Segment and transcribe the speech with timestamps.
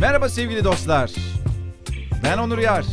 [0.00, 1.12] Merhaba sevgili dostlar.
[2.24, 2.84] Ben Onur Yar.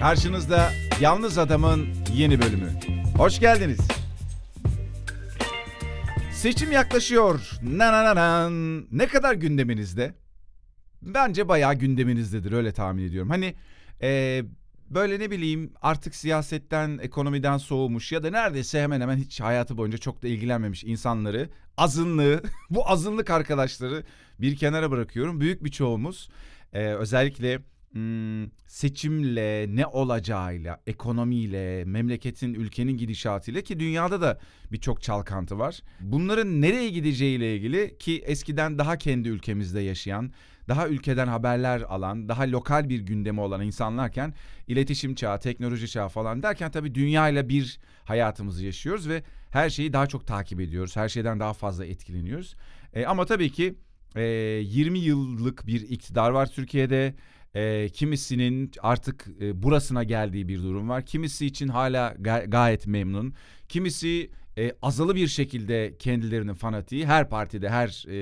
[0.00, 2.70] Karşınızda Yalnız Adam'ın yeni bölümü.
[3.16, 3.78] Hoş geldiniz.
[6.32, 7.50] Seçim yaklaşıyor.
[7.62, 8.86] Na na na nan.
[8.92, 10.14] Ne kadar gündeminizde?
[11.02, 13.30] Bence bayağı gündeminizdedir öyle tahmin ediyorum.
[13.30, 13.54] Hani
[14.02, 14.42] e,
[14.90, 19.98] böyle ne bileyim artık siyasetten, ekonomiden soğumuş ya da neredeyse hemen hemen hiç hayatı boyunca
[19.98, 24.04] çok da ilgilenmemiş insanları, azınlığı, bu azınlık arkadaşları
[24.40, 25.40] bir kenara bırakıyorum.
[25.40, 26.28] Büyük bir çoğumuz
[26.72, 34.38] e, özellikle hmm, seçimle, ne olacağıyla, ekonomiyle, memleketin, ülkenin gidişatıyla ki dünyada da
[34.72, 35.80] birçok çalkantı var.
[36.00, 40.32] Bunların nereye gideceğiyle ilgili ki eskiden daha kendi ülkemizde yaşayan,
[40.68, 44.34] daha ülkeden haberler alan, daha lokal bir gündemi olan insanlarken
[44.66, 50.06] iletişim çağı, teknoloji çağı falan derken tabii dünyayla bir hayatımızı yaşıyoruz ve her şeyi daha
[50.06, 50.96] çok takip ediyoruz.
[50.96, 52.54] Her şeyden daha fazla etkileniyoruz.
[52.94, 53.74] E, ama tabii ki
[54.16, 57.14] e, 20 yıllık bir iktidar var Türkiye'de.
[57.54, 61.06] E, kimisinin artık e, burasına geldiği bir durum var.
[61.06, 63.34] Kimisi için hala ga- gayet memnun.
[63.68, 68.14] Kimisi e, azalı bir şekilde kendilerinin fanatiği her partide her e,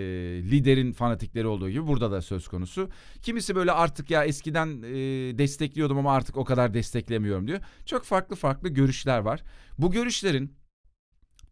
[0.42, 2.90] liderin fanatikleri olduğu gibi burada da söz konusu.
[3.22, 4.94] Kimisi böyle artık ya eskiden e,
[5.38, 7.60] destekliyordum ama artık o kadar desteklemiyorum diyor.
[7.86, 9.42] Çok farklı farklı görüşler var.
[9.78, 10.52] Bu görüşlerin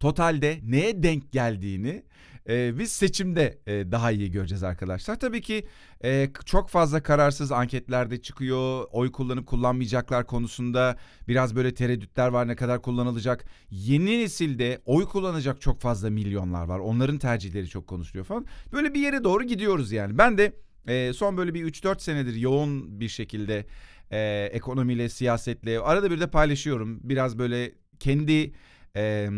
[0.00, 2.02] totalde neye denk geldiğini
[2.48, 5.18] e, biz seçimde e, daha iyi göreceğiz arkadaşlar.
[5.18, 5.66] Tabii ki
[6.04, 8.84] e, çok fazla kararsız anketlerde çıkıyor.
[8.92, 10.96] Oy kullanıp kullanmayacaklar konusunda
[11.28, 13.44] biraz böyle tereddütler var ne kadar kullanılacak.
[13.70, 16.78] Yeni nesilde oy kullanacak çok fazla milyonlar var.
[16.78, 18.46] Onların tercihleri çok konuşuluyor falan.
[18.72, 20.18] Böyle bir yere doğru gidiyoruz yani.
[20.18, 20.52] Ben de
[20.88, 23.66] e, son böyle bir 3-4 senedir yoğun bir şekilde
[24.10, 27.00] e, ekonomiyle, siyasetle arada bir de paylaşıyorum.
[27.02, 28.52] Biraz böyle kendi...
[28.96, 29.28] E,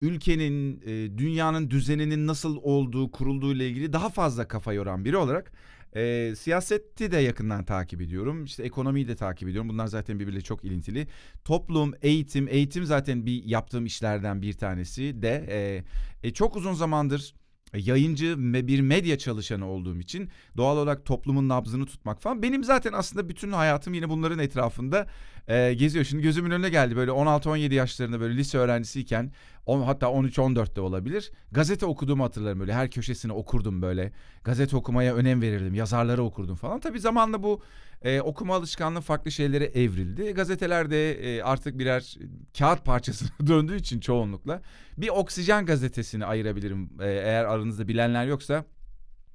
[0.00, 5.52] ülkenin, e, dünyanın düzeninin nasıl olduğu, kurulduğu ile ilgili daha fazla kafa yoran biri olarak
[5.96, 8.44] e, siyaseti de yakından takip ediyorum.
[8.44, 9.68] İşte ekonomiyi de takip ediyorum.
[9.68, 11.06] Bunlar zaten birbiriyle çok ilintili.
[11.44, 17.34] Toplum, eğitim, eğitim zaten bir yaptığım işlerden bir tanesi de e, e, çok uzun zamandır
[17.76, 18.34] yayıncı
[18.68, 23.52] bir medya çalışanı olduğum için doğal olarak toplumun nabzını tutmak falan benim zaten aslında bütün
[23.52, 25.06] hayatım yine bunların etrafında
[25.48, 26.04] e, geziyor.
[26.04, 29.32] Şimdi gözümün önüne geldi böyle 16-17 yaşlarında böyle lise öğrencisiyken
[29.66, 31.32] on, hatta 13-14'te olabilir.
[31.52, 34.12] Gazete okuduğumu hatırlarım böyle her köşesini okurdum böyle.
[34.44, 35.74] Gazete okumaya önem verirdim.
[35.74, 36.80] Yazarları okurdum falan.
[36.80, 37.62] Tabii zamanla bu
[38.02, 40.32] e, okuma alışkanlığı farklı şeylere evrildi.
[40.32, 42.16] Gazetelerde e, artık birer
[42.58, 44.62] kağıt parçasına döndüğü için çoğunlukla
[44.98, 46.90] bir oksijen gazetesini ayırabilirim.
[47.00, 48.64] E, eğer aranızda bilenler yoksa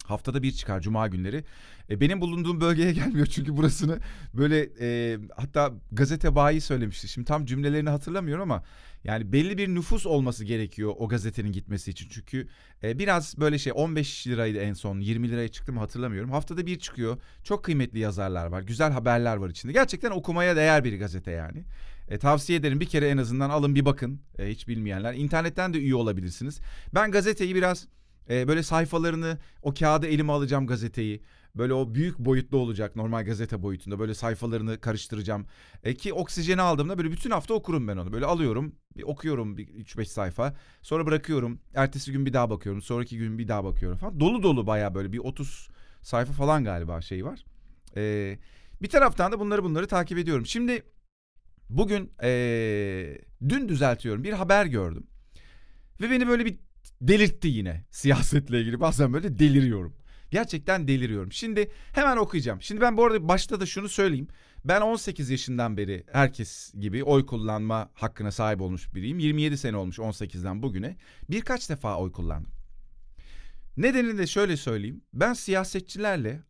[0.09, 1.43] haftada bir çıkar cuma günleri.
[1.89, 3.99] E, benim bulunduğum bölgeye gelmiyor çünkü burasını
[4.33, 7.07] böyle e, hatta gazete bayi söylemişti.
[7.07, 8.63] Şimdi tam cümlelerini hatırlamıyorum ama
[9.03, 12.07] yani belli bir nüfus olması gerekiyor o gazetenin gitmesi için.
[12.11, 12.47] Çünkü
[12.83, 16.31] e, biraz böyle şey 15 liraydı en son 20 liraya çıktı mı hatırlamıyorum.
[16.31, 17.17] Haftada bir çıkıyor.
[17.43, 18.61] Çok kıymetli yazarlar var.
[18.61, 19.73] Güzel haberler var içinde.
[19.73, 21.63] Gerçekten okumaya değer bir gazete yani.
[22.09, 25.13] E, tavsiye ederim bir kere en azından alın bir bakın e, hiç bilmeyenler.
[25.13, 26.59] İnternetten de üye olabilirsiniz.
[26.93, 27.87] Ben gazeteyi biraz
[28.29, 31.21] e, böyle sayfalarını o kağıdı elime alacağım gazeteyi.
[31.55, 33.99] Böyle o büyük boyutlu olacak normal gazete boyutunda.
[33.99, 35.45] Böyle sayfalarını karıştıracağım.
[35.83, 38.13] E, ki oksijeni aldığımda böyle bütün hafta okurum ben onu.
[38.13, 40.53] Böyle alıyorum bir okuyorum bir 3-5 sayfa.
[40.81, 41.59] Sonra bırakıyorum.
[41.75, 42.81] Ertesi gün bir daha bakıyorum.
[42.81, 44.19] Sonraki gün bir daha bakıyorum falan.
[44.19, 45.69] Dolu dolu baya böyle bir 30
[46.01, 47.45] sayfa falan galiba şey var.
[47.97, 48.37] E,
[48.81, 50.45] bir taraftan da bunları bunları takip ediyorum.
[50.45, 50.83] Şimdi
[51.69, 55.07] bugün e, dün düzeltiyorum bir haber gördüm.
[56.01, 56.59] Ve beni böyle bir
[57.01, 58.79] delirtti yine siyasetle ilgili.
[58.79, 59.95] Bazen böyle deliriyorum.
[60.31, 61.31] Gerçekten deliriyorum.
[61.31, 62.61] Şimdi hemen okuyacağım.
[62.61, 64.27] Şimdi ben bu arada başta da şunu söyleyeyim.
[64.65, 69.19] Ben 18 yaşından beri herkes gibi oy kullanma hakkına sahip olmuş biriyim.
[69.19, 70.97] 27 sene olmuş 18'den bugüne.
[71.29, 72.51] Birkaç defa oy kullandım.
[73.77, 75.01] Nedenini de şöyle söyleyeyim.
[75.13, 76.43] Ben siyasetçilerle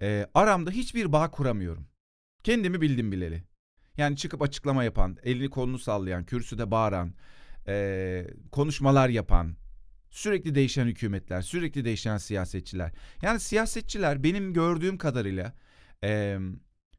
[0.00, 1.86] e, aramda hiçbir bağ kuramıyorum.
[2.44, 3.44] Kendimi bildim bileli.
[3.96, 7.14] Yani çıkıp açıklama yapan, elini kolunu sallayan, kürsüde bağıran,
[7.66, 9.56] e, konuşmalar yapan,
[10.12, 12.92] sürekli değişen hükümetler, sürekli değişen siyasetçiler.
[13.22, 15.52] Yani siyasetçiler benim gördüğüm kadarıyla
[16.04, 16.38] e,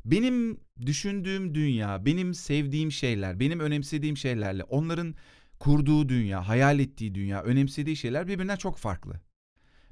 [0.05, 5.15] benim düşündüğüm dünya, benim sevdiğim şeyler, benim önemsediğim şeylerle onların
[5.59, 9.21] kurduğu dünya, hayal ettiği dünya, önemsediği şeyler birbirinden çok farklı.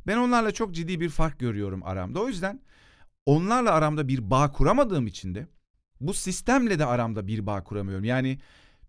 [0.08, 2.22] Ben onlarla çok ciddi bir fark görüyorum aramda.
[2.22, 2.62] O yüzden
[3.26, 5.48] onlarla aramda bir bağ kuramadığım için de
[6.00, 8.04] bu sistemle de aramda bir bağ kuramıyorum.
[8.04, 8.40] Yani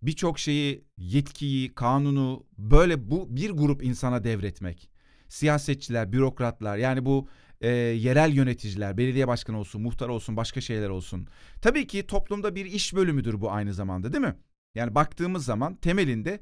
[0.05, 4.89] birçok şeyi, yetkiyi, kanunu böyle bu bir grup insana devretmek.
[5.27, 7.27] Siyasetçiler, bürokratlar yani bu
[7.61, 11.27] e, yerel yöneticiler, belediye başkanı olsun, muhtar olsun, başka şeyler olsun.
[11.61, 14.35] Tabii ki toplumda bir iş bölümüdür bu aynı zamanda değil mi?
[14.75, 16.39] Yani baktığımız zaman temelinde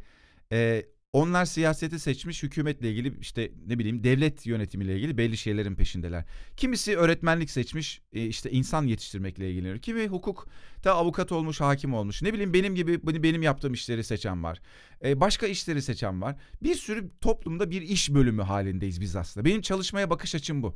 [0.52, 6.26] e, Onlar siyaseti seçmiş, hükümetle ilgili işte ne bileyim devlet yönetimiyle ilgili belli şeylerin peşindeler.
[6.58, 9.80] Kimisi öğretmenlik seçmiş, e, işte insan yetiştirmekle ilgileniyor.
[9.80, 10.48] Kimi hukuk
[10.84, 12.22] da avukat olmuş, hakim olmuş.
[12.22, 14.62] Ne bileyim benim gibi benim yaptığım işleri seçen var.
[15.04, 16.36] E, başka işleri seçen var.
[16.64, 19.46] Bir sürü toplumda bir iş bölümü halindeyiz biz aslında.
[19.46, 20.76] Benim çalışmaya bakış açım bu.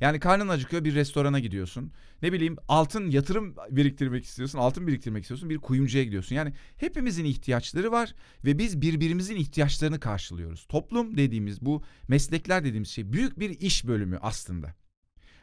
[0.00, 1.92] Yani karnın acıkıyor bir restorana gidiyorsun.
[2.22, 4.58] Ne bileyim altın yatırım biriktirmek istiyorsun.
[4.58, 5.50] Altın biriktirmek istiyorsun.
[5.50, 6.36] Bir kuyumcuya gidiyorsun.
[6.36, 8.14] Yani hepimizin ihtiyaçları var
[8.44, 10.66] ve biz birbirimizin ihtiyaçlarını karşılıyoruz.
[10.68, 14.74] Toplum dediğimiz bu meslekler dediğimiz şey büyük bir iş bölümü aslında.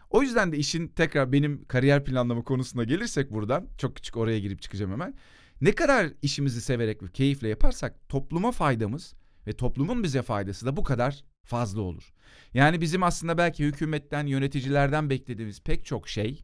[0.10, 4.62] O yüzden de işin tekrar benim kariyer planlama konusuna gelirsek buradan çok küçük oraya girip
[4.62, 5.14] çıkacağım hemen.
[5.62, 9.14] Ne kadar işimizi severek ve keyifle yaparsak topluma faydamız
[9.48, 12.13] ve toplumun bize faydası da bu kadar fazla olur.
[12.54, 16.44] Yani bizim aslında belki hükümetten, yöneticilerden beklediğimiz pek çok şey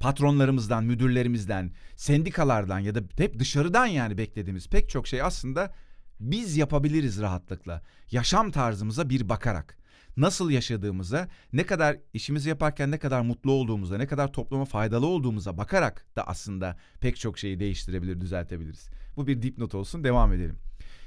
[0.00, 5.74] patronlarımızdan, müdürlerimizden, sendikalardan ya da hep dışarıdan yani beklediğimiz pek çok şey aslında
[6.20, 7.82] biz yapabiliriz rahatlıkla.
[8.10, 9.78] Yaşam tarzımıza bir bakarak.
[10.16, 15.58] Nasıl yaşadığımıza, ne kadar işimizi yaparken ne kadar mutlu olduğumuza, ne kadar topluma faydalı olduğumuza
[15.58, 18.88] bakarak da aslında pek çok şeyi değiştirebilir, düzeltebiliriz.
[19.16, 20.58] Bu bir dipnot olsun, devam edelim.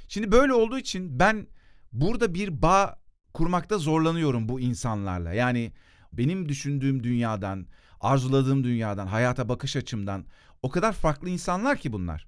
[0.08, 1.46] Şimdi böyle olduğu için ben
[1.92, 3.02] burada bir bağ
[3.34, 5.32] kurmakta zorlanıyorum bu insanlarla.
[5.32, 5.72] Yani
[6.12, 7.66] benim düşündüğüm dünyadan,
[8.00, 10.24] arzuladığım dünyadan, hayata bakış açımdan
[10.62, 12.26] o kadar farklı insanlar ki bunlar.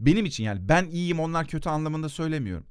[0.00, 2.66] Benim için yani ben iyiyim onlar kötü anlamında söylemiyorum.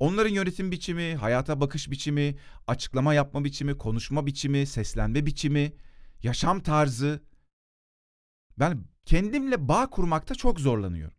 [0.00, 2.36] Onların yönetim biçimi, hayata bakış biçimi,
[2.66, 5.72] açıklama yapma biçimi, konuşma biçimi, seslenme biçimi,
[6.22, 7.22] yaşam tarzı
[8.58, 11.16] ben kendimle bağ kurmakta çok zorlanıyorum.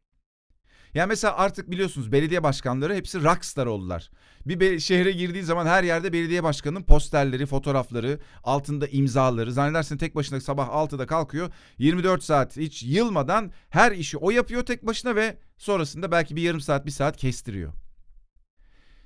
[0.96, 4.10] Yani mesela artık biliyorsunuz belediye başkanları hepsi rockstar oldular.
[4.46, 9.52] Bir şehre girdiği zaman her yerde belediye başkanının posterleri, fotoğrafları, altında imzaları.
[9.52, 11.50] Zannedersin tek başına sabah 6'da kalkıyor.
[11.78, 16.62] 24 saat hiç yılmadan her işi o yapıyor tek başına ve sonrasında belki bir yarım
[16.62, 17.74] saat, bir saat kestiriyor.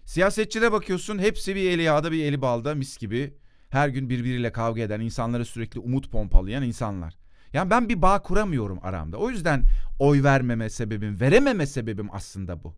[0.05, 3.33] Siyasetçilere bakıyorsun hepsi bir eli yağda bir eli balda mis gibi.
[3.69, 7.18] Her gün birbiriyle kavga eden, insanlara sürekli umut pompalayan insanlar.
[7.53, 9.17] Yani ben bir bağ kuramıyorum aramda.
[9.17, 9.63] O yüzden
[9.99, 12.75] oy vermeme sebebim, verememe sebebim aslında bu.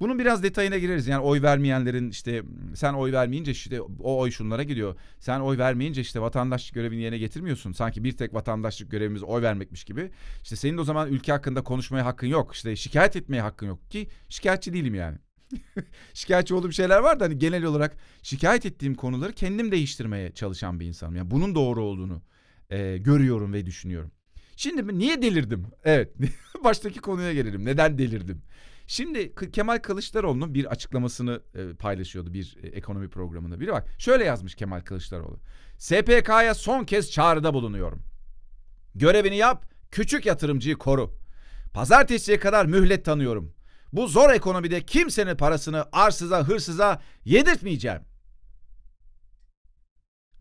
[0.00, 1.06] Bunun biraz detayına gireriz.
[1.06, 2.42] Yani oy vermeyenlerin işte
[2.74, 4.96] sen oy vermeyince işte o oy şunlara gidiyor.
[5.18, 7.72] Sen oy vermeyince işte vatandaşlık görevini yerine getirmiyorsun.
[7.72, 10.10] Sanki bir tek vatandaşlık görevimiz oy vermekmiş gibi.
[10.42, 12.54] İşte senin de o zaman ülke hakkında konuşmaya hakkın yok.
[12.54, 15.18] İşte şikayet etmeye hakkın yok ki şikayetçi değilim yani.
[16.14, 20.86] şikayetçi olduğum şeyler var da hani genel olarak şikayet ettiğim konuları kendim değiştirmeye çalışan bir
[20.86, 21.16] insanım.
[21.16, 22.22] Yani bunun doğru olduğunu
[22.70, 24.12] e, görüyorum ve düşünüyorum.
[24.56, 25.66] Şimdi niye delirdim?
[25.84, 26.14] Evet
[26.64, 27.64] baştaki konuya gelelim.
[27.64, 28.42] Neden delirdim?
[28.86, 33.60] Şimdi Kemal Kılıçdaroğlu'nun bir açıklamasını e, paylaşıyordu bir e, ekonomi programında.
[33.60, 35.40] Biri bak şöyle yazmış Kemal Kılıçdaroğlu.
[35.78, 38.02] SPK'ya son kez çağrıda bulunuyorum.
[38.94, 41.18] Görevini yap, küçük yatırımcıyı koru.
[41.74, 43.54] Pazartesiye kadar mühlet tanıyorum.
[43.92, 48.00] Bu zor ekonomide kimsenin parasını arsıza, hırsıza yedirtmeyeceğim.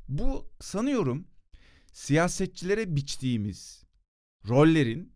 [0.07, 1.27] Bu sanıyorum
[1.93, 3.83] siyasetçilere biçtiğimiz
[4.47, 5.13] rollerin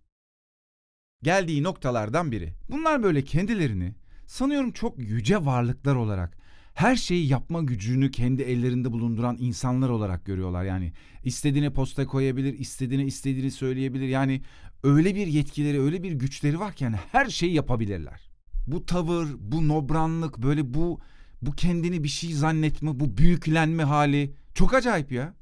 [1.23, 2.53] geldiği noktalardan biri.
[2.69, 6.37] Bunlar böyle kendilerini sanıyorum çok yüce varlıklar olarak
[6.73, 10.63] her şeyi yapma gücünü kendi ellerinde bulunduran insanlar olarak görüyorlar.
[10.63, 10.93] Yani
[11.23, 14.07] istediğine posta koyabilir, istediğine istediğini söyleyebilir.
[14.07, 14.41] Yani
[14.83, 18.21] öyle bir yetkileri, öyle bir güçleri varken her şeyi yapabilirler.
[18.67, 20.99] Bu tavır, bu nobranlık, böyle bu
[21.41, 25.33] bu kendini bir şey zannetme, bu büyüklenme hali çok acayip ya.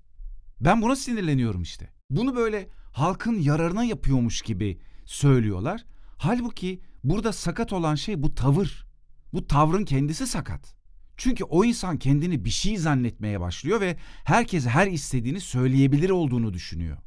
[0.62, 1.89] Ben buna sinirleniyorum işte.
[2.10, 5.86] Bunu böyle halkın yararına yapıyormuş gibi söylüyorlar.
[6.18, 8.86] Halbuki burada sakat olan şey bu tavır.
[9.34, 10.75] Bu tavrın kendisi sakat.
[11.18, 16.98] Çünkü o insan kendini bir şey zannetmeye başlıyor ve herkese her istediğini söyleyebilir olduğunu düşünüyor.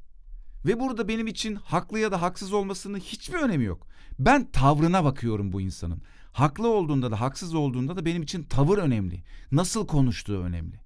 [0.67, 3.87] Ve burada benim için haklı ya da haksız olmasının hiçbir önemi yok.
[4.19, 6.03] Ben tavrına bakıyorum bu insanın.
[6.33, 9.23] Haklı olduğunda da haksız olduğunda da benim için tavır önemli.
[9.53, 10.84] Nasıl konuştuğu önemli.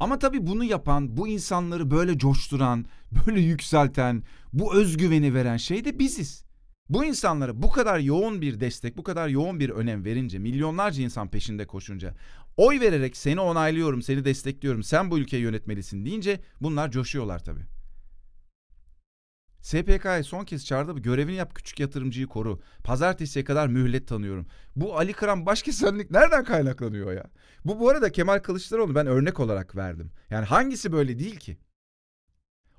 [0.00, 2.84] Ama tabii bunu yapan, bu insanları böyle coşturan,
[3.26, 6.44] böyle yükselten, bu özgüveni veren şey de biziz.
[6.88, 11.28] Bu insanlara bu kadar yoğun bir destek, bu kadar yoğun bir önem verince, milyonlarca insan
[11.28, 12.14] peşinde koşunca,
[12.56, 17.79] oy vererek seni onaylıyorum, seni destekliyorum, sen bu ülkeyi yönetmelisin deyince bunlar coşuyorlar tabii.
[19.60, 20.98] SPK'ya son kez çağırdı.
[20.98, 22.60] Görevini yap küçük yatırımcıyı koru.
[22.84, 24.46] Pazartesiye kadar mühlet tanıyorum.
[24.76, 27.24] Bu Ali Kıran başkesenlik nereden kaynaklanıyor ya?
[27.64, 30.10] Bu bu arada Kemal Kılıçdaroğlu ben örnek olarak verdim.
[30.30, 31.58] Yani hangisi böyle değil ki?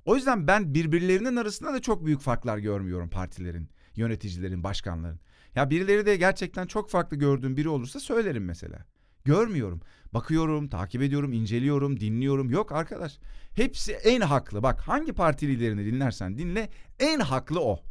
[0.06, 5.20] O yüzden ben birbirlerinin arasında da çok büyük farklar görmüyorum partilerin, yöneticilerin, başkanların.
[5.56, 8.86] Ya birileri de gerçekten çok farklı gördüğüm biri olursa söylerim mesela.
[9.26, 9.82] Görmüyorum.
[10.14, 12.50] Bakıyorum, takip ediyorum, inceliyorum, dinliyorum.
[12.50, 13.20] Yok arkadaş.
[13.56, 14.64] Hepsi en haklı.
[14.64, 17.84] Bak hangi parti liderini dinlersen dinle en haklı o.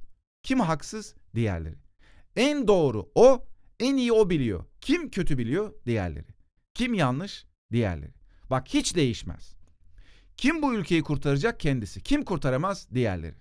[0.43, 1.15] Kim haksız?
[1.35, 1.77] Diğerleri.
[2.37, 3.45] En doğru o,
[3.81, 4.65] En iyi o biliyor.
[4.81, 5.75] Kim kötü biliyor?
[5.87, 6.27] Diğerleri.
[6.75, 7.47] Kim yanlış?
[7.73, 8.13] Diğerleri.
[8.51, 9.57] Bak hiç değişmez.
[10.37, 11.61] Kim bu ülkeyi kurtaracak?
[11.61, 12.01] Kendisi.
[12.01, 12.89] Kim kurtaramaz?
[12.95, 13.37] Diğerleri.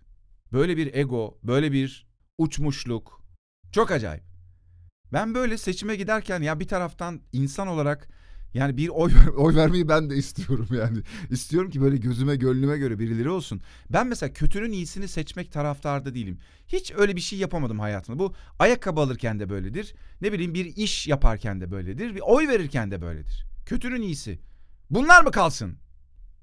[0.53, 3.21] Böyle bir ego, böyle bir uçmuşluk.
[3.71, 4.28] Çok acayip.
[5.13, 8.07] Ben böyle seçime giderken ya bir taraftan insan olarak
[8.53, 10.97] yani bir oy, oy vermeyi ben de istiyorum yani.
[11.29, 13.61] İstiyorum ki böyle gözüme gönlüme göre birileri olsun.
[13.89, 16.39] Ben mesela kötünün iyisini seçmek taraftarda değilim.
[16.67, 18.19] Hiç öyle bir şey yapamadım hayatımda.
[18.19, 19.93] Bu ayakkabı alırken de böyledir.
[20.21, 22.15] Ne bileyim bir iş yaparken de böyledir.
[22.15, 23.45] Bir oy verirken de böyledir.
[23.65, 24.39] Kötünün iyisi.
[24.89, 25.77] Bunlar mı kalsın?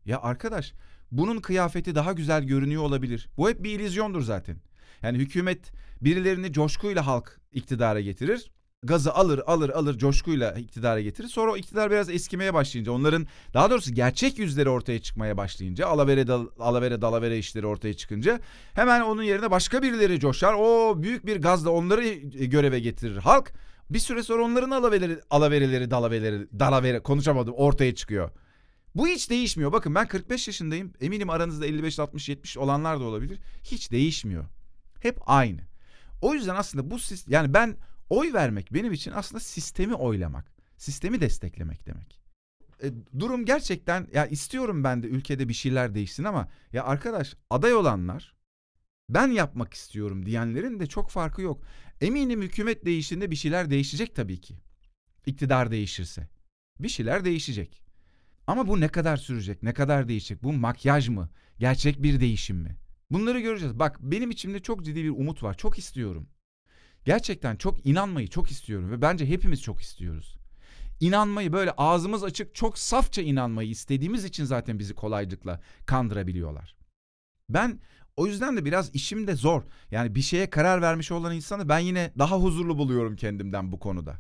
[0.05, 0.73] Ya arkadaş
[1.13, 3.29] bunun kıyafeti daha güzel görünüyor olabilir.
[3.37, 4.57] Bu hep bir illüzyondur zaten.
[5.03, 8.51] Yani hükümet birilerini coşkuyla halk iktidara getirir
[8.83, 11.29] gazı alır alır alır coşkuyla iktidara getirir.
[11.29, 16.27] Sonra o iktidar biraz eskimeye başlayınca onların daha doğrusu gerçek yüzleri ortaya çıkmaya başlayınca alavere
[16.27, 18.41] dal, alavere dalavere işleri ortaya çıkınca
[18.75, 20.55] hemen onun yerine başka birileri coşar.
[20.59, 22.09] O büyük bir gazla onları
[22.47, 23.17] göreve getirir.
[23.17, 23.53] Halk
[23.91, 28.31] bir süre sonra onların alavereleri, alavereleri dalavereleri dalavere konuşamadım ortaya çıkıyor.
[28.95, 29.73] Bu hiç değişmiyor.
[29.73, 30.93] Bakın ben 45 yaşındayım.
[31.01, 33.39] Eminim aranızda 55, 60, 70 olanlar da olabilir.
[33.63, 34.45] Hiç değişmiyor.
[35.01, 35.61] Hep aynı.
[36.23, 36.97] O yüzden aslında bu
[37.29, 37.77] yani ben
[38.11, 42.21] Oy vermek benim için aslında sistemi oylamak, sistemi desteklemek demek.
[42.83, 47.75] E, durum gerçekten ya istiyorum ben de ülkede bir şeyler değişsin ama ya arkadaş aday
[47.75, 48.35] olanlar
[49.09, 51.63] ben yapmak istiyorum diyenlerin de çok farkı yok.
[52.01, 54.55] Eminim hükümet değiştiğinde bir şeyler değişecek tabii ki.
[55.27, 56.29] İktidar değişirse.
[56.81, 57.83] Bir şeyler değişecek.
[58.47, 60.43] Ama bu ne kadar sürecek, ne kadar değişecek?
[60.43, 61.31] Bu makyaj mı?
[61.59, 62.77] Gerçek bir değişim mi?
[63.11, 63.79] Bunları göreceğiz.
[63.79, 65.57] Bak benim içimde çok ciddi bir umut var.
[65.57, 66.29] Çok istiyorum.
[67.07, 70.37] Gerçekten çok inanmayı çok istiyorum ve bence hepimiz çok istiyoruz.
[71.01, 76.77] İnanmayı böyle ağzımız açık çok safça inanmayı istediğimiz için zaten bizi kolaylıkla kandırabiliyorlar.
[77.49, 77.81] Ben
[78.17, 79.63] o yüzden de biraz işim de zor.
[79.91, 84.17] Yani bir şeye karar vermiş olan insanı ben yine daha huzurlu buluyorum kendimden bu konuda.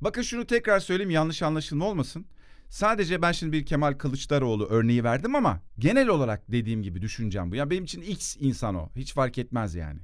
[0.00, 2.26] Bakın şunu tekrar söyleyeyim yanlış anlaşılma olmasın.
[2.68, 7.54] Sadece ben şimdi bir Kemal Kılıçdaroğlu örneği verdim ama genel olarak dediğim gibi düşüneceğim bu.
[7.54, 8.90] Yani benim için X insan o.
[8.96, 10.00] Hiç fark etmez yani.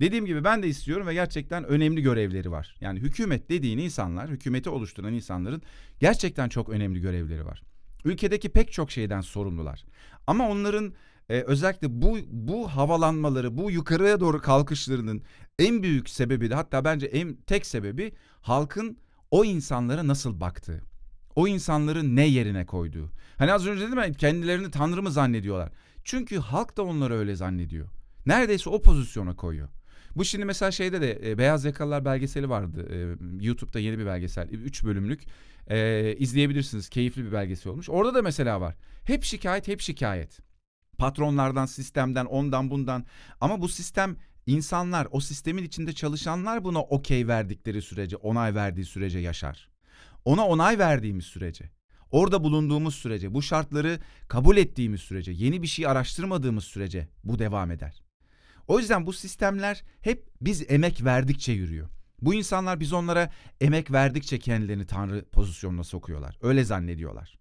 [0.00, 2.74] Dediğim gibi ben de istiyorum ve gerçekten önemli görevleri var.
[2.80, 5.62] Yani hükümet dediğin insanlar, hükümeti oluşturan insanların
[6.00, 7.62] gerçekten çok önemli görevleri var.
[8.04, 9.84] Ülkedeki pek çok şeyden sorumlular.
[10.26, 10.94] Ama onların
[11.28, 15.22] e, özellikle bu bu havalanmaları, bu yukarıya doğru kalkışlarının
[15.58, 18.98] en büyük sebebi de hatta bence en tek sebebi halkın
[19.30, 20.82] o insanlara nasıl baktığı.
[21.36, 23.10] O insanları ne yerine koyduğu.
[23.38, 25.72] Hani az önce dedim ya kendilerini tanrı mı zannediyorlar.
[26.04, 27.88] Çünkü halk da onları öyle zannediyor.
[28.26, 29.68] Neredeyse o pozisyona koyuyor.
[30.16, 32.88] Bu şimdi mesela şeyde de e, Beyaz Yakalılar belgeseli vardı.
[32.90, 32.96] E,
[33.44, 34.48] YouTube'da yeni bir belgesel.
[34.48, 35.24] Üç bölümlük.
[35.70, 36.88] E, izleyebilirsiniz.
[36.88, 37.90] Keyifli bir belgesel olmuş.
[37.90, 38.74] Orada da mesela var.
[39.04, 40.38] Hep şikayet, hep şikayet.
[40.98, 43.04] Patronlardan, sistemden, ondan bundan.
[43.40, 49.18] Ama bu sistem insanlar, o sistemin içinde çalışanlar buna okey verdikleri sürece, onay verdiği sürece
[49.18, 49.68] yaşar.
[50.24, 51.70] Ona onay verdiğimiz sürece.
[52.10, 57.70] Orada bulunduğumuz sürece, bu şartları kabul ettiğimiz sürece, yeni bir şey araştırmadığımız sürece bu devam
[57.70, 58.05] eder.
[58.68, 61.88] O yüzden bu sistemler hep biz emek verdikçe yürüyor.
[62.22, 63.30] Bu insanlar biz onlara
[63.60, 66.38] emek verdikçe kendilerini tanrı pozisyonuna sokuyorlar.
[66.42, 67.38] Öyle zannediyorlar.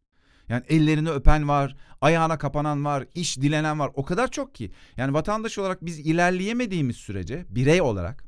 [0.49, 3.91] Yani ellerini öpen var, ayağına kapanan var, iş dilenen var.
[3.93, 4.71] O kadar çok ki.
[4.97, 8.23] Yani vatandaş olarak biz ilerleyemediğimiz sürece birey olarak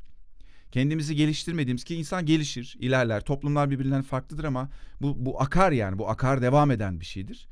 [0.72, 3.22] kendimizi geliştirmediğimiz ki insan gelişir, ilerler.
[3.22, 4.70] Toplumlar birbirinden farklıdır ama
[5.02, 6.00] bu, bu akar yani.
[6.00, 7.48] Bu akar devam eden bir şeydir.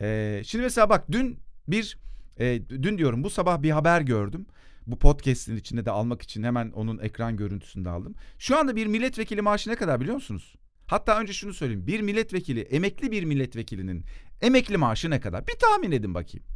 [0.00, 1.38] Ee, şimdi mesela bak dün
[1.68, 1.98] bir,
[2.38, 4.46] e, dün diyorum bu sabah bir haber gördüm
[4.88, 8.14] bu podcast'in içinde de almak için hemen onun ekran görüntüsünü de aldım.
[8.38, 10.54] Şu anda bir milletvekili maaşı ne kadar biliyor musunuz?
[10.86, 11.86] Hatta önce şunu söyleyeyim.
[11.86, 14.04] Bir milletvekili, emekli bir milletvekilinin
[14.40, 15.46] emekli maaşı ne kadar?
[15.46, 16.46] Bir tahmin edin bakayım.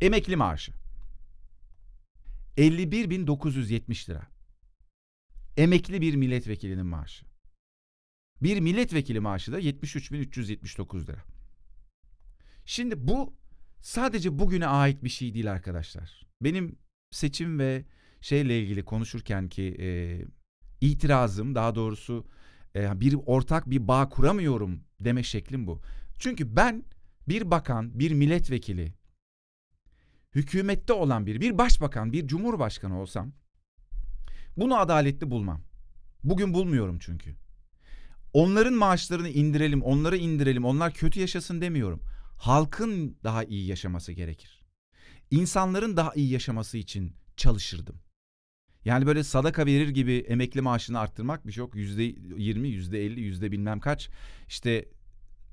[0.00, 0.72] Emekli maaşı.
[2.56, 4.26] 51.970 lira.
[5.56, 7.26] Emekli bir milletvekilinin maaşı.
[8.42, 11.24] Bir milletvekili maaşı da 73.379 lira.
[12.64, 13.36] Şimdi bu
[13.80, 16.26] sadece bugüne ait bir şey değil arkadaşlar.
[16.40, 16.78] Benim
[17.14, 17.84] seçim ve
[18.20, 19.88] şeyle ilgili konuşurken ki e,
[20.80, 22.26] itirazım daha doğrusu
[22.76, 25.80] e, bir ortak bir bağ kuramıyorum deme şeklim bu.
[26.18, 26.84] Çünkü ben
[27.28, 28.94] bir bakan, bir milletvekili,
[30.34, 33.32] hükümette olan bir, bir başbakan, bir cumhurbaşkanı olsam
[34.56, 35.60] bunu adaletli bulmam.
[36.24, 37.36] Bugün bulmuyorum çünkü.
[38.32, 42.00] Onların maaşlarını indirelim, onları indirelim, onlar kötü yaşasın demiyorum.
[42.36, 44.63] Halkın daha iyi yaşaması gerekir
[45.40, 47.96] insanların daha iyi yaşaması için çalışırdım.
[48.84, 52.02] Yani böyle sadaka verir gibi emekli maaşını arttırmak bir çok yüzde
[52.36, 54.08] yirmi, yüzde elli, yüzde bilmem kaç.
[54.48, 54.88] İşte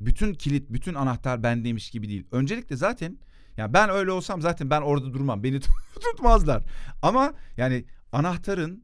[0.02, 2.28] bütün kilit, bütün anahtar bendeymiş gibi değil.
[2.32, 3.18] Öncelikle zaten
[3.58, 5.44] yani ben öyle olsam zaten ben orada durmam.
[5.44, 5.60] Beni
[6.02, 6.64] tutmazlar.
[7.02, 8.84] Ama yani anahtarın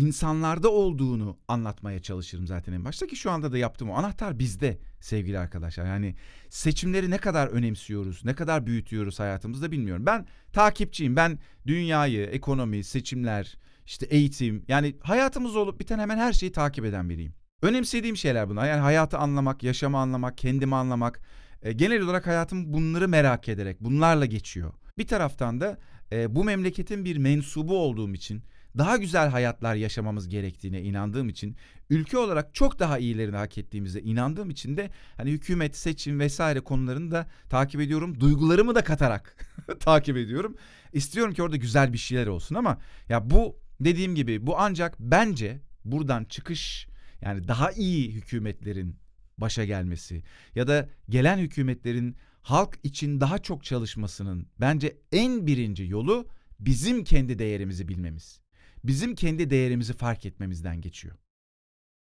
[0.00, 3.94] insanlarda olduğunu anlatmaya çalışırım zaten en başta ki şu anda da yaptığım o.
[3.94, 5.86] Anahtar bizde sevgili arkadaşlar.
[5.86, 6.14] Yani
[6.48, 10.06] seçimleri ne kadar önemsiyoruz, ne kadar büyütüyoruz hayatımızda bilmiyorum.
[10.06, 11.16] Ben takipçiyim.
[11.16, 17.08] Ben dünyayı, ekonomi, seçimler, işte eğitim yani hayatımız olup biten hemen her şeyi takip eden
[17.10, 17.34] biriyim.
[17.62, 18.68] Önemsediğim şeyler bunlar.
[18.68, 21.20] Yani hayatı anlamak, yaşamı anlamak, kendimi anlamak.
[21.62, 24.72] E, genel olarak hayatım bunları merak ederek, bunlarla geçiyor.
[24.98, 25.78] Bir taraftan da
[26.12, 28.42] e, bu memleketin bir mensubu olduğum için
[28.78, 31.56] daha güzel hayatlar yaşamamız gerektiğine inandığım için
[31.90, 37.10] ülke olarak çok daha iyilerini hak ettiğimize inandığım için de hani hükümet, seçim vesaire konularını
[37.10, 38.20] da takip ediyorum.
[38.20, 39.36] Duygularımı da katarak
[39.80, 40.56] takip ediyorum.
[40.92, 45.60] İstiyorum ki orada güzel bir şeyler olsun ama ya bu dediğim gibi bu ancak bence
[45.84, 46.86] buradan çıkış
[47.20, 48.96] yani daha iyi hükümetlerin
[49.38, 50.22] başa gelmesi
[50.54, 56.28] ya da gelen hükümetlerin halk için daha çok çalışmasının bence en birinci yolu
[56.60, 58.40] bizim kendi değerimizi bilmemiz.
[58.84, 61.14] Bizim kendi değerimizi fark etmemizden geçiyor.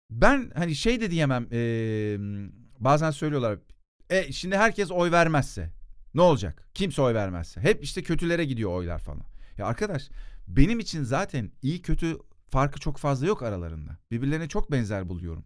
[0.09, 2.17] Ben hani şey de diyemem ee,
[2.79, 3.59] bazen söylüyorlar
[4.09, 5.71] e şimdi herkes oy vermezse
[6.13, 6.67] ne olacak?
[6.73, 7.61] Kimse oy vermezse.
[7.61, 9.25] Hep işte kötülere gidiyor oylar falan.
[9.57, 10.09] Ya arkadaş
[10.47, 12.17] benim için zaten iyi kötü
[12.49, 13.97] farkı çok fazla yok aralarında.
[14.11, 15.45] Birbirlerine çok benzer buluyorum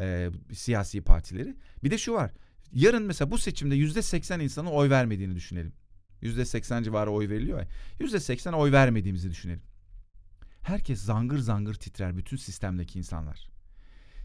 [0.00, 1.56] e, siyasi partileri.
[1.84, 2.30] Bir de şu var.
[2.72, 5.72] Yarın mesela bu seçimde yüzde seksen insanın oy vermediğini düşünelim.
[6.20, 7.68] Yüzde seksen civarı oy veriliyor ya.
[8.00, 9.62] Yüzde seksen oy vermediğimizi düşünelim.
[10.62, 13.48] Herkes zangır zangır titrer bütün sistemdeki insanlar.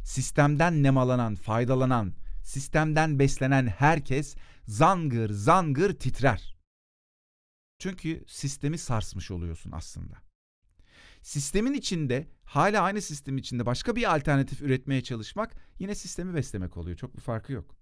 [0.03, 2.13] Sistemden nemalanan, faydalanan,
[2.43, 4.35] sistemden beslenen herkes
[4.67, 6.57] zangır zangır titrer.
[7.79, 10.15] Çünkü sistemi sarsmış oluyorsun aslında.
[11.21, 16.97] Sistemin içinde hala aynı sistem içinde başka bir alternatif üretmeye çalışmak yine sistemi beslemek oluyor.
[16.97, 17.75] Çok bir farkı yok.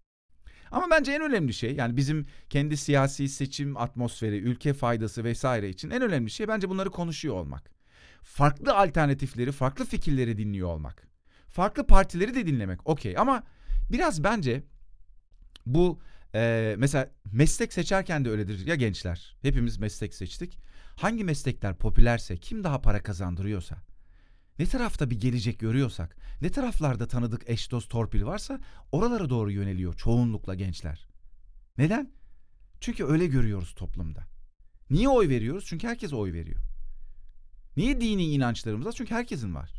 [0.71, 5.89] Ama bence en önemli şey yani bizim kendi siyasi seçim atmosferi, ülke faydası vesaire için
[5.89, 7.74] en önemli şey bence bunları konuşuyor olmak.
[8.25, 11.07] Farklı alternatifleri, farklı fikirleri dinliyor olmak.
[11.47, 13.43] Farklı partileri de dinlemek okey ama
[13.91, 14.63] biraz bence
[15.65, 15.99] bu
[16.35, 19.37] e, mesela meslek seçerken de öyledir ya gençler.
[19.41, 20.59] Hepimiz meslek seçtik.
[20.95, 23.75] Hangi meslekler popülerse, kim daha para kazandırıyorsa,
[24.59, 28.59] ne tarafta bir gelecek görüyorsak, ne taraflarda tanıdık eş dost torpil varsa
[28.91, 31.07] oralara doğru yöneliyor çoğunlukla gençler.
[31.77, 32.11] Neden?
[32.79, 34.23] Çünkü öyle görüyoruz toplumda.
[34.89, 35.65] Niye oy veriyoruz?
[35.67, 36.74] Çünkü herkes oy veriyor.
[37.77, 38.91] Niye dini inançlarımız var?
[38.91, 39.73] Çünkü herkesin var.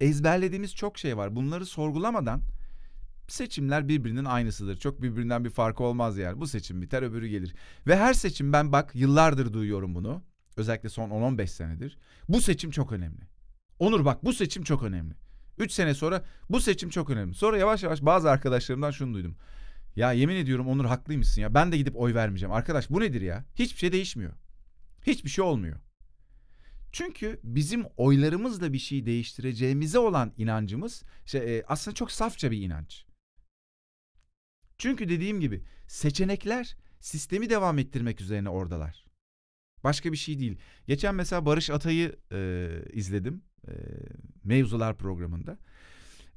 [0.00, 1.36] Ezberlediğimiz çok şey var.
[1.36, 2.42] Bunları sorgulamadan
[3.28, 4.76] seçimler birbirinin aynısıdır.
[4.76, 6.40] Çok birbirinden bir farkı olmaz yani.
[6.40, 7.54] Bu seçim biter öbürü gelir.
[7.86, 10.22] Ve her seçim ben bak yıllardır duyuyorum bunu.
[10.56, 11.98] Özellikle son 10-15 senedir.
[12.28, 13.20] Bu seçim çok önemli.
[13.78, 15.14] Onur bak bu seçim çok önemli.
[15.58, 17.34] 3 sene sonra bu seçim çok önemli.
[17.34, 19.36] Sonra yavaş yavaş bazı arkadaşlarımdan şunu duydum.
[19.96, 21.54] Ya yemin ediyorum Onur haklıymışsın ya.
[21.54, 22.52] Ben de gidip oy vermeyeceğim.
[22.52, 23.44] Arkadaş bu nedir ya?
[23.54, 24.32] Hiçbir şey değişmiyor.
[25.08, 25.80] Hiçbir şey olmuyor.
[26.92, 33.04] Çünkü bizim oylarımızla bir şey değiştireceğimize olan inancımız şey, aslında çok safça bir inanç.
[34.78, 39.04] Çünkü dediğim gibi seçenekler sistemi devam ettirmek üzerine oradalar.
[39.84, 40.58] Başka bir şey değil.
[40.86, 43.72] Geçen mesela Barış Atay'ı e, izledim e,
[44.44, 45.58] mevzular programında.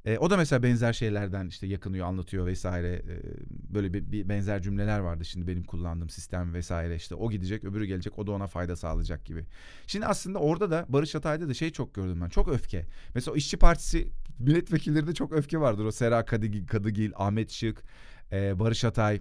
[0.04, 2.92] E, o da mesela benzer şeylerden işte yakınıyor, anlatıyor vesaire.
[2.92, 3.22] E,
[3.74, 6.96] böyle bir, bir benzer cümleler vardı şimdi benim kullandığım sistem vesaire.
[6.96, 9.44] işte o gidecek, öbürü gelecek, o da ona fayda sağlayacak gibi.
[9.86, 12.28] Şimdi aslında orada da Barış Atay'da da şey çok gördüm ben.
[12.28, 12.86] Çok öfke.
[13.14, 15.84] Mesela İşçi Partisi milletvekillerinde çok öfke vardır.
[15.84, 17.82] O Sera Kadıgil, Kadıgil Ahmet Şık,
[18.32, 19.20] e, Barış Atay,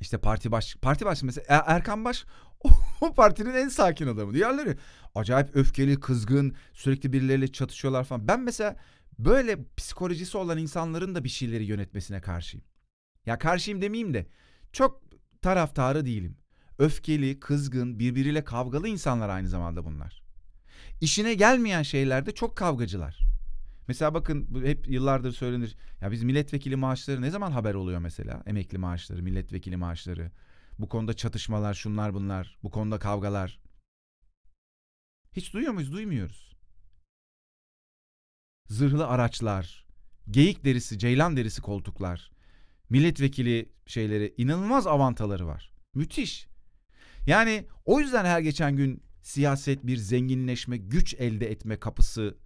[0.00, 2.24] işte parti baş parti baş mesela er, Erkan Baş
[3.00, 4.34] o partinin en sakin adamı.
[4.34, 4.76] Diğerleri
[5.14, 8.28] acayip öfkeli, kızgın, sürekli birileriyle çatışıyorlar falan.
[8.28, 8.76] Ben mesela
[9.18, 12.64] böyle psikolojisi olan insanların da bir şeyleri yönetmesine karşıyım.
[13.26, 14.26] Ya karşıyım demeyeyim de
[14.72, 15.02] çok
[15.42, 16.36] taraftarı değilim.
[16.78, 20.22] Öfkeli, kızgın, birbiriyle kavgalı insanlar aynı zamanda bunlar.
[21.00, 23.18] İşine gelmeyen şeylerde çok kavgacılar.
[23.88, 25.76] Mesela bakın hep yıllardır söylenir.
[26.00, 28.42] Ya biz milletvekili maaşları ne zaman haber oluyor mesela?
[28.46, 30.30] Emekli maaşları, milletvekili maaşları.
[30.78, 32.58] Bu konuda çatışmalar, şunlar bunlar.
[32.62, 33.60] Bu konuda kavgalar.
[35.32, 35.92] Hiç duyuyor muyuz?
[35.92, 36.55] Duymuyoruz.
[38.68, 39.86] Zırhlı araçlar,
[40.30, 42.30] geyik derisi, ceylan derisi koltuklar,
[42.90, 45.72] milletvekili şeyleri inanılmaz avantaları var.
[45.94, 46.46] Müthiş.
[47.26, 52.36] Yani o yüzden her geçen gün siyaset bir zenginleşme, güç elde etme kapısı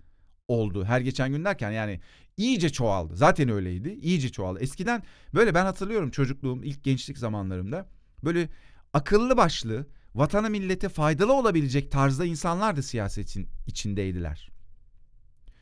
[0.48, 0.84] oldu.
[0.84, 2.00] Her geçen gün derken yani
[2.36, 3.16] iyice çoğaldı.
[3.16, 3.88] Zaten öyleydi.
[3.88, 4.60] İyice çoğaldı.
[4.60, 5.02] Eskiden
[5.34, 7.88] böyle ben hatırlıyorum çocukluğum, ilk gençlik zamanlarımda
[8.24, 8.48] böyle
[8.92, 14.50] akıllı başlı, vatana millete faydalı olabilecek tarzda insanlar da siyasetin içindeydiler.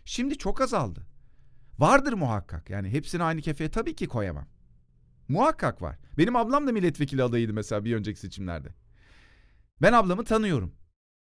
[0.08, 1.06] Şimdi çok azaldı.
[1.78, 2.70] Vardır muhakkak.
[2.70, 4.46] Yani hepsini aynı kefeye tabii ki koyamam.
[5.28, 5.96] Muhakkak var.
[6.18, 8.68] Benim ablam da milletvekili adayıydı mesela bir önceki seçimlerde.
[9.82, 10.74] Ben ablamı tanıyorum.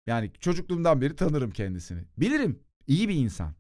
[0.07, 2.03] Yani çocukluğumdan beri tanırım kendisini.
[2.17, 3.55] Bilirim iyi bir insan.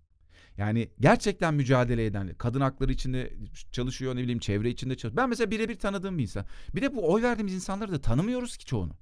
[0.57, 3.33] Yani gerçekten mücadele eden, kadın hakları içinde
[3.71, 5.17] çalışıyor ne bileyim çevre içinde çalışıyor.
[5.23, 6.45] Ben mesela birebir tanıdığım bir insan.
[6.75, 8.95] Bir de bu oy verdiğimiz insanları da tanımıyoruz ki çoğunu.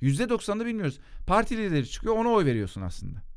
[0.00, 1.00] Yüzde doksanını bilmiyoruz.
[1.26, 3.35] Parti lideri çıkıyor ona oy veriyorsun aslında.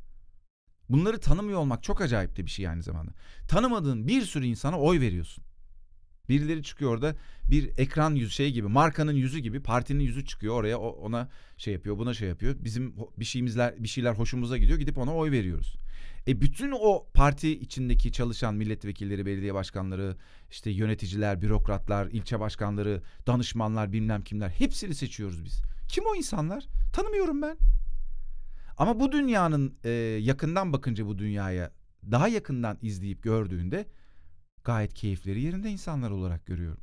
[0.90, 3.12] Bunları tanımıyor olmak çok acayip de bir şey aynı zamanda.
[3.48, 5.44] Tanımadığın bir sürü insana oy veriyorsun.
[6.28, 7.16] Birileri çıkıyor orada
[7.50, 11.98] bir ekran yüzü şey gibi markanın yüzü gibi partinin yüzü çıkıyor oraya ona şey yapıyor
[11.98, 12.56] buna şey yapıyor.
[12.58, 15.76] Bizim bir şeyimizler bir şeyler hoşumuza gidiyor gidip ona oy veriyoruz.
[16.28, 20.16] E bütün o parti içindeki çalışan milletvekilleri, belediye başkanları,
[20.50, 25.62] işte yöneticiler, bürokratlar, ilçe başkanları, danışmanlar, bilmem kimler hepsini seçiyoruz biz.
[25.88, 26.66] Kim o insanlar?
[26.92, 27.56] Tanımıyorum ben.
[28.80, 29.90] Ama bu dünyanın e,
[30.20, 31.70] yakından bakınca bu dünyaya
[32.10, 33.86] daha yakından izleyip gördüğünde
[34.64, 36.80] gayet keyifleri yerinde insanlar olarak görüyorum.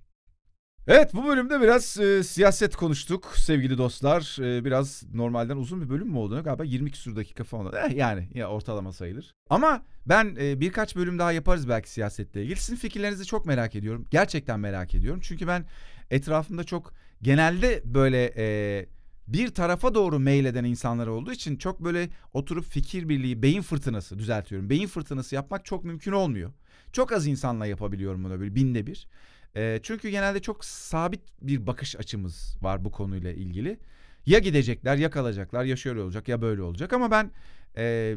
[0.88, 4.42] Evet bu bölümde biraz e, siyaset konuştuk sevgili dostlar.
[4.42, 6.44] E, biraz normalden uzun bir bölüm mü oldu?
[6.44, 7.74] Galiba 20 küsur dakika falan.
[7.76, 9.34] Eh, yani ya ortalama sayılır.
[9.50, 12.60] Ama ben e, birkaç bölüm daha yaparız belki siyasetle ilgili.
[12.60, 14.06] Sizin fikirlerinizi çok merak ediyorum.
[14.12, 15.20] Gerçekten merak ediyorum.
[15.24, 15.66] Çünkü ben
[16.12, 18.86] etrafımda çok genelde böyle e,
[19.28, 24.70] bir tarafa doğru meyleden insanlar olduğu için çok böyle oturup fikir birliği, beyin fırtınası düzeltiyorum.
[24.70, 26.52] Beyin fırtınası yapmak çok mümkün olmuyor.
[26.92, 29.08] Çok az insanla yapabiliyorum bunu böyle binde bir.
[29.56, 33.80] E, çünkü genelde çok sabit bir bakış açımız var bu konuyla ilgili.
[34.26, 37.32] Ya gidecekler ya kalacaklar ya şöyle olacak ya böyle olacak ama ben
[37.78, 38.16] e,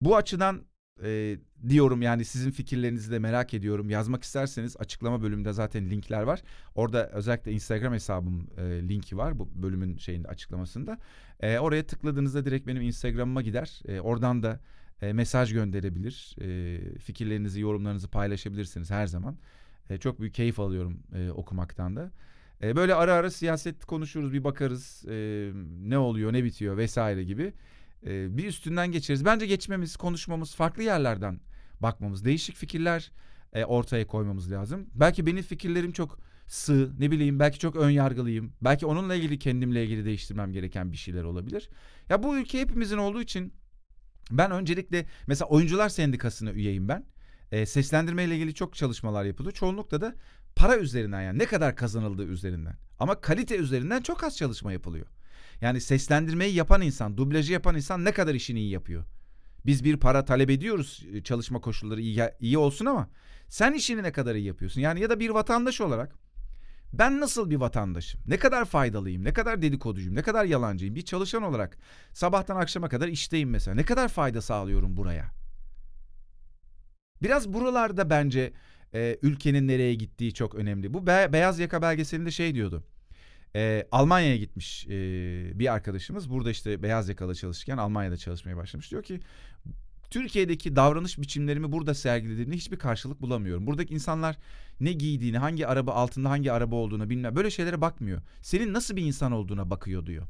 [0.00, 0.64] bu açıdan
[1.02, 3.90] e, diyorum yani sizin fikirlerinizi de merak ediyorum.
[3.90, 6.42] Yazmak isterseniz açıklama bölümünde zaten linkler var.
[6.74, 10.98] Orada özellikle Instagram hesabım e, linki var bu bölümün şeyinde açıklamasında.
[11.40, 13.80] E, oraya tıkladığınızda direkt benim Instagram'ıma gider.
[13.88, 14.60] E, oradan da
[15.02, 16.36] e, mesaj gönderebilir.
[16.40, 19.36] E, fikirlerinizi, yorumlarınızı paylaşabilirsiniz her zaman.
[19.90, 22.10] E, çok büyük keyif alıyorum e, okumaktan da.
[22.62, 25.50] E, böyle ara ara siyaset konuşuruz, bir bakarız e,
[25.82, 27.52] ne oluyor, ne bitiyor vesaire gibi.
[28.06, 29.24] E, bir üstünden geçeriz.
[29.24, 31.40] Bence geçmemiz, konuşmamız, farklı yerlerden
[31.82, 33.12] bakmamız, değişik fikirler
[33.52, 34.86] e, ortaya koymamız lazım.
[34.94, 38.52] Belki benim fikirlerim çok sığ, ne bileyim belki çok ön yargılıyım.
[38.62, 41.70] Belki onunla ilgili kendimle ilgili değiştirmem gereken bir şeyler olabilir.
[42.08, 43.52] Ya bu ülke hepimizin olduğu için
[44.30, 47.04] ben öncelikle mesela oyuncular sendikasına üyeyim ben.
[47.52, 49.54] E, seslendirme ile ilgili çok çalışmalar yapılıyor.
[49.54, 50.14] Çoğunlukla da
[50.56, 52.76] para üzerinden yani ne kadar kazanıldığı üzerinden.
[52.98, 55.06] Ama kalite üzerinden çok az çalışma yapılıyor.
[55.60, 59.04] Yani seslendirmeyi yapan insan, dublajı yapan insan ne kadar işini iyi yapıyor.
[59.66, 63.08] Biz bir para talep ediyoruz e, çalışma koşulları iyi, iyi olsun ama
[63.48, 64.80] sen işini ne kadar iyi yapıyorsun?
[64.80, 66.14] Yani ya da bir vatandaş olarak
[66.92, 68.20] ben nasıl bir vatandaşım?
[68.26, 69.24] Ne kadar faydalıyım?
[69.24, 70.14] Ne kadar dedikoduyum?
[70.14, 70.94] Ne kadar yalancıyım?
[70.94, 71.78] Bir çalışan olarak
[72.12, 73.74] sabahtan akşama kadar işteyim mesela.
[73.74, 75.30] Ne kadar fayda sağlıyorum buraya?
[77.22, 78.52] Biraz buralarda bence
[78.94, 80.94] e, ülkenin nereye gittiği çok önemli.
[80.94, 82.84] Bu be, beyaz yaka belgeselinde şey diyordu.
[83.56, 84.90] E, Almanya'ya gitmiş e,
[85.58, 86.30] bir arkadaşımız.
[86.30, 88.90] Burada işte beyaz yakalı çalışırken Almanya'da çalışmaya başlamış.
[88.90, 89.20] Diyor ki
[90.10, 93.66] Türkiye'deki davranış biçimlerimi burada sergilediğimde hiçbir karşılık bulamıyorum.
[93.66, 94.36] Buradaki insanlar
[94.80, 98.22] ne giydiğini, hangi araba altında hangi araba olduğunu bilmem böyle şeylere bakmıyor.
[98.42, 100.26] Senin nasıl bir insan olduğuna bakıyor diyor.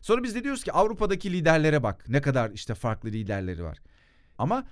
[0.00, 2.08] Sonra biz de diyoruz ki Avrupa'daki liderlere bak.
[2.08, 3.78] Ne kadar işte farklı liderleri var.
[4.38, 4.66] Ama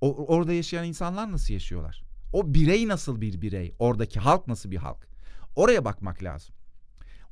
[0.00, 2.02] o, orada yaşayan insanlar nasıl yaşıyorlar?
[2.32, 3.74] O birey nasıl bir birey?
[3.78, 5.06] Oradaki halk nasıl bir halk?
[5.56, 6.54] Oraya bakmak lazım.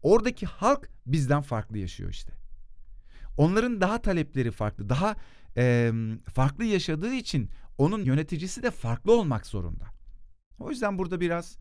[0.02, 2.32] Oradaki halk bizden farklı yaşıyor işte.
[3.36, 5.16] Onların daha talepleri farklı, daha
[5.56, 5.92] e,
[6.34, 9.84] farklı yaşadığı için onun yöneticisi de farklı olmak zorunda.
[10.58, 11.56] O yüzden burada biraz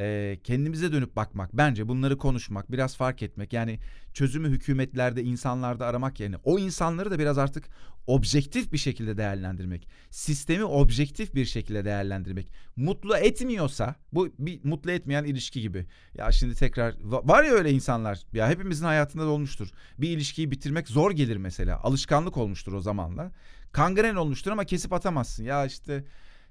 [0.00, 3.52] e, kendimize dönüp bakmak, bence bunları konuşmak, biraz fark etmek.
[3.52, 3.78] Yani
[4.12, 7.68] çözümü hükümetlerde, insanlarda aramak yerine o insanları da biraz artık
[8.06, 9.88] objektif bir şekilde değerlendirmek.
[10.10, 12.48] Sistemi objektif bir şekilde değerlendirmek.
[12.76, 15.86] Mutlu etmiyorsa, bu bir mutlu etmeyen ilişki gibi.
[16.14, 18.22] Ya şimdi tekrar var ya öyle insanlar.
[18.32, 19.68] Ya hepimizin hayatında da olmuştur.
[19.98, 21.80] Bir ilişkiyi bitirmek zor gelir mesela.
[21.82, 23.32] Alışkanlık olmuştur o zamanla.
[23.72, 25.44] Kangren olmuştur ama kesip atamazsın.
[25.44, 26.04] Ya işte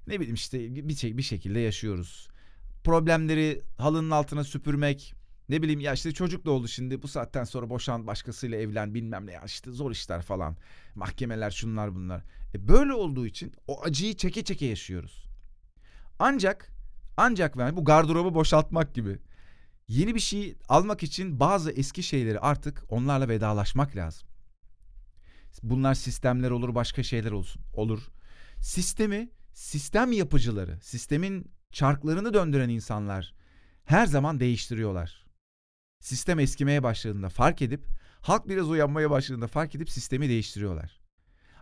[0.08, 2.28] ne bileyim işte bir, şey, bir şekilde yaşıyoruz
[2.86, 5.14] problemleri halının altına süpürmek.
[5.50, 9.26] Ne bileyim ya işte çocuk da oldu şimdi bu saatten sonra boşan başkasıyla evlen bilmem
[9.26, 10.58] ne ya işte zor işler falan.
[10.96, 12.24] Mahkemeler şunlar bunlar.
[12.54, 15.26] E böyle olduğu için o acıyı çeke çeke yaşıyoruz.
[16.20, 16.70] Ancak
[17.18, 19.20] ancak yani bu gardırobu boşaltmak gibi
[19.88, 24.28] yeni bir şey almak için bazı eski şeyleri artık onlarla vedalaşmak lazım.
[25.64, 27.62] Bunlar sistemler olur, başka şeyler olsun.
[27.74, 28.00] Olur.
[28.60, 33.34] Sistemi, sistem yapıcıları, sistemin çarklarını döndüren insanlar
[33.86, 35.26] her zaman değiştiriyorlar.
[36.00, 37.86] Sistem eskimeye başladığında fark edip,
[38.22, 41.00] halk biraz uyanmaya başladığında fark edip sistemi değiştiriyorlar.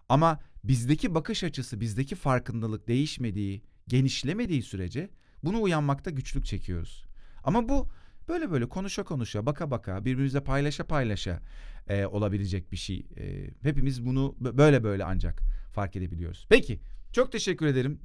[0.09, 5.09] Ama bizdeki bakış açısı, bizdeki farkındalık değişmediği, genişlemediği sürece
[5.43, 7.05] bunu uyanmakta güçlük çekiyoruz.
[7.43, 7.89] Ama bu
[8.27, 11.41] böyle böyle konuşa konuşa, baka baka, birbirimizle paylaşa paylaşa
[11.87, 13.05] e, olabilecek bir şey.
[13.17, 16.45] E, hepimiz bunu bö- böyle böyle ancak fark edebiliyoruz.
[16.49, 16.79] Peki,
[17.11, 17.99] çok teşekkür ederim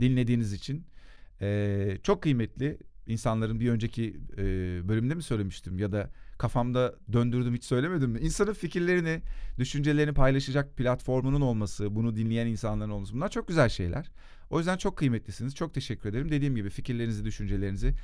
[0.00, 0.86] dinlediğiniz için.
[1.42, 4.44] E, çok kıymetli insanların bir önceki e,
[4.88, 8.18] bölümde mi söylemiştim ya da kafamda döndürdüm hiç söylemedim mi?
[8.20, 9.22] İnsanın fikirlerini,
[9.58, 14.10] düşüncelerini paylaşacak platformunun olması, bunu dinleyen insanların olması bunlar çok güzel şeyler.
[14.50, 15.54] O yüzden çok kıymetlisiniz.
[15.54, 16.30] Çok teşekkür ederim.
[16.30, 17.94] Dediğim gibi fikirlerinizi, düşüncelerinizi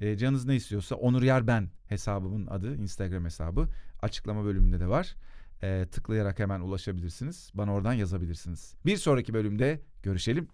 [0.00, 3.68] e, canınız ne istiyorsa Onur Yer Ben hesabımın adı, Instagram hesabı.
[4.02, 5.14] Açıklama bölümünde de var.
[5.62, 7.50] E, tıklayarak hemen ulaşabilirsiniz.
[7.54, 8.74] Bana oradan yazabilirsiniz.
[8.86, 10.48] Bir sonraki bölümde görüşelim.